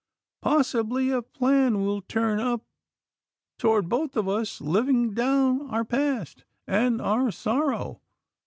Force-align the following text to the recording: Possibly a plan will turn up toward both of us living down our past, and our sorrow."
Possibly 0.41 1.11
a 1.11 1.21
plan 1.21 1.83
will 1.85 2.01
turn 2.01 2.39
up 2.39 2.63
toward 3.59 3.87
both 3.87 4.17
of 4.17 4.27
us 4.27 4.59
living 4.59 5.13
down 5.13 5.69
our 5.69 5.85
past, 5.85 6.43
and 6.65 6.99
our 6.99 7.29
sorrow." 7.29 8.01